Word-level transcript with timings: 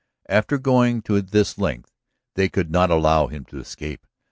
After 0.29 0.57
going 0.57 1.03
to 1.03 1.21
this 1.21 1.59
length, 1.59 1.91
they 2.33 2.49
could 2.49 2.71
not 2.71 2.89
allow 2.89 3.27
him 3.27 3.45
to 3.45 3.59
escape. 3.59 4.03